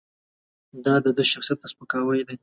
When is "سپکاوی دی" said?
1.73-2.35